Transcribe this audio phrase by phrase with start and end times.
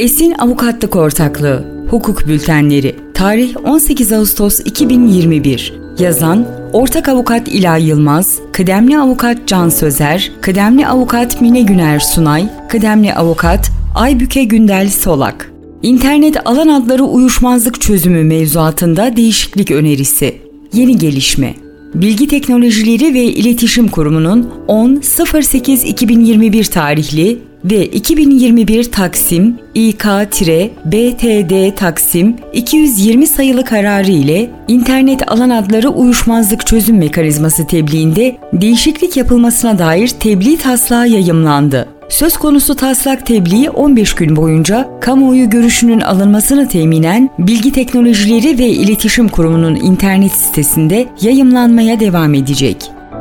[0.00, 8.98] Esin Avukatlık Ortaklığı Hukuk Bültenleri Tarih 18 Ağustos 2021 Yazan Ortak Avukat İlay Yılmaz, Kıdemli
[8.98, 15.52] Avukat Can Sözer, Kıdemli Avukat Mine Güner Sunay, Kıdemli Avukat Aybüke Gündel Solak.
[15.82, 20.38] İnternet alan adları uyuşmazlık çözümü mevzuatında değişiklik önerisi.
[20.72, 21.54] Yeni gelişme.
[21.94, 34.10] Bilgi Teknolojileri ve İletişim Kurumu'nun 10.08.2021 tarihli ve 2021 Taksim İK-BTD Taksim 220 sayılı kararı
[34.10, 41.88] ile internet alan adları uyuşmazlık çözüm mekanizması tebliğinde değişiklik yapılmasına dair tebliğ taslağı yayımlandı.
[42.08, 49.28] Söz konusu taslak tebliği 15 gün boyunca kamuoyu görüşünün alınmasını teminen Bilgi Teknolojileri ve İletişim
[49.28, 52.76] Kurumu'nun internet sitesinde yayımlanmaya devam edecek.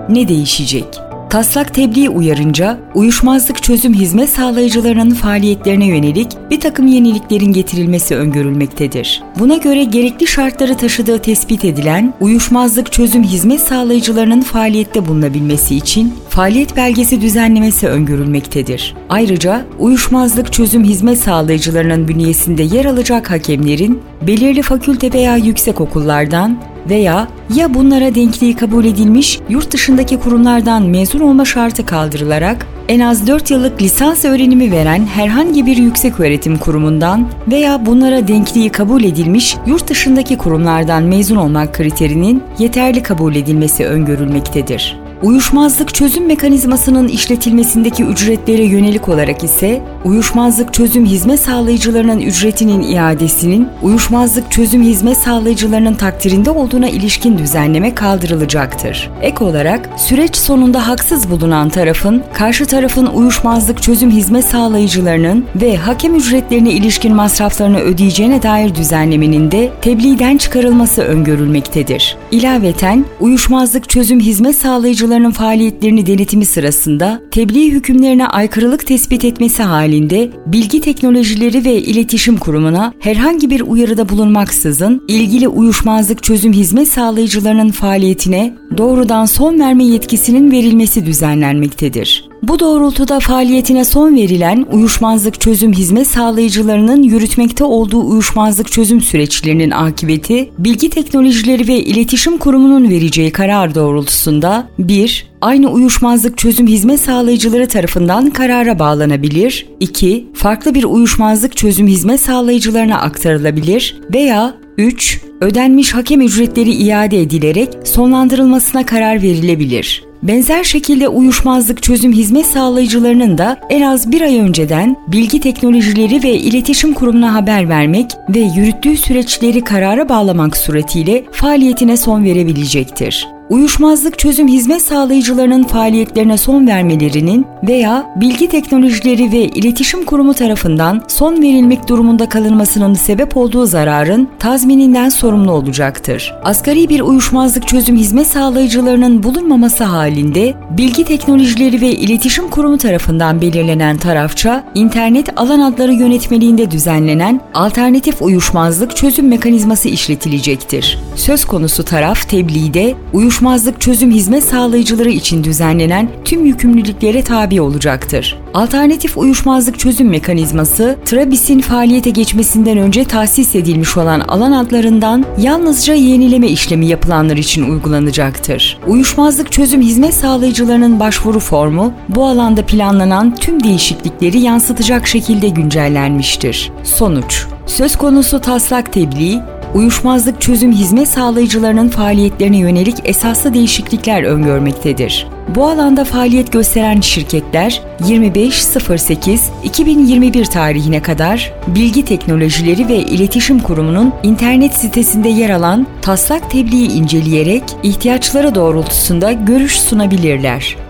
[0.10, 1.09] Ne değişecek?
[1.30, 9.24] Taslak tebliğ uyarınca uyuşmazlık çözüm hizmet sağlayıcılarının faaliyetlerine yönelik bir takım yeniliklerin getirilmesi öngörülmektedir.
[9.40, 16.78] Buna göre gerekli şartları taşıdığı tespit edilen uyuşmazlık çözüm hizmet sağlayıcılarının faaliyette bulunabilmesi için faaliyet
[16.78, 18.96] belgesi düzenlemesi öngörülmektedir.
[19.10, 26.58] Ayrıca uyuşmazlık çözüm hizmet sağlayıcılarının bünyesinde yer alacak hakemlerin belirli fakülte veya yüksek okullardan
[26.90, 33.28] veya ya bunlara denkliği kabul edilmiş yurt dışındaki kurumlardan mezun olma şartı kaldırılarak en az
[33.28, 39.58] 4 yıllık lisans öğrenimi veren herhangi bir yüksek öğretim kurumundan veya bunlara denkliği kabul edilmiş
[39.68, 45.09] yurt dışındaki kurumlardan mezun olmak kriterinin yeterli kabul edilmesi öngörülmektedir.
[45.24, 54.52] Uyuşmazlık çözüm mekanizmasının işletilmesindeki ücretlere yönelik olarak ise uyuşmazlık çözüm hizmet sağlayıcılarının ücretinin iadesinin uyuşmazlık
[54.52, 59.10] çözüm hizmet sağlayıcılarının takdirinde olduğuna ilişkin düzenleme kaldırılacaktır.
[59.22, 66.16] Ek olarak süreç sonunda haksız bulunan tarafın karşı tarafın uyuşmazlık çözüm hizmet sağlayıcılarının ve hakem
[66.16, 72.18] ücretlerine ilişkin masraflarını ödeyeceğine dair düzenlemenin de tebliğden çıkarılması öngörülmektedir.
[72.32, 80.32] İlaveten uyuşmazlık çözüm hizmet sağlayıcılarının kurumlarının faaliyetlerini denetimi sırasında tebliğ hükümlerine aykırılık tespit etmesi halinde
[80.46, 88.54] Bilgi Teknolojileri ve İletişim Kurumu'na herhangi bir uyarıda bulunmaksızın ilgili uyuşmazlık çözüm hizmet sağlayıcılarının faaliyetine
[88.78, 92.29] doğrudan son verme yetkisinin verilmesi düzenlenmektedir.
[92.50, 100.50] Bu doğrultuda faaliyetine son verilen uyuşmazlık çözüm hizmet sağlayıcılarının yürütmekte olduğu uyuşmazlık çözüm süreçlerinin akıbeti,
[100.58, 105.28] Bilgi Teknolojileri ve İletişim Kurumu'nun vereceği karar doğrultusunda 1.
[105.42, 109.68] Aynı uyuşmazlık çözüm hizmet sağlayıcıları tarafından karara bağlanabilir.
[109.80, 110.28] 2.
[110.34, 115.22] Farklı bir uyuşmazlık çözüm hizmet sağlayıcılarına aktarılabilir veya 3.
[115.42, 120.09] Ödenmiş hakem ücretleri iade edilerek sonlandırılmasına karar verilebilir.
[120.24, 126.34] Benzer şekilde uyuşmazlık çözüm hizmet sağlayıcılarının da en az bir ay önceden Bilgi Teknolojileri ve
[126.34, 134.48] İletişim Kurumu'na haber vermek ve yürüttüğü süreçleri karara bağlamak suretiyle faaliyetine son verebilecektir uyuşmazlık çözüm
[134.48, 142.30] hizmet sağlayıcılarının faaliyetlerine son vermelerinin veya Bilgi Teknolojileri ve İletişim Kurumu tarafından son verilmek durumunda
[142.30, 146.34] kalınmasının sebep olduğu zararın tazmininden sorumlu olacaktır.
[146.44, 153.98] Asgari bir uyuşmazlık çözüm hizmet sağlayıcılarının bulunmaması halinde Bilgi Teknolojileri ve İletişim Kurumu tarafından belirlenen
[153.98, 161.00] tarafça internet alan adları yönetmeliğinde düzenlenen alternatif uyuşmazlık çözüm mekanizması işletilecektir.
[161.16, 168.38] Söz konusu taraf tebliğde uyuş uyuşmazlık çözüm hizmet sağlayıcıları için düzenlenen tüm yükümlülüklere tabi olacaktır.
[168.54, 176.48] Alternatif uyuşmazlık çözüm mekanizması, Trabis'in faaliyete geçmesinden önce tahsis edilmiş olan alan adlarından yalnızca yenileme
[176.48, 178.80] işlemi yapılanlar için uygulanacaktır.
[178.88, 186.72] Uyuşmazlık çözüm hizmet sağlayıcılarının başvuru formu, bu alanda planlanan tüm değişiklikleri yansıtacak şekilde güncellenmiştir.
[186.84, 189.42] Sonuç Söz konusu taslak tebliğ,
[189.74, 195.28] uyuşmazlık çözüm hizmet sağlayıcılarının faaliyetlerine yönelik esaslı değişiklikler öngörmektedir.
[195.56, 205.30] Bu alanda faaliyet gösteren şirketler 25.08.2021 tarihine kadar Bilgi Teknolojileri ve İletişim Kurumu'nun internet sitesinde
[205.30, 210.89] yer alan taslak tebliği inceleyerek ihtiyaçları doğrultusunda görüş sunabilirler.